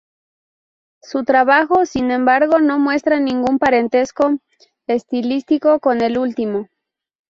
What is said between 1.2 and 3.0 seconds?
trabajo, sin embargo, no